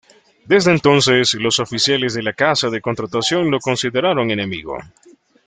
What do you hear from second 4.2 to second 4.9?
su enemigo.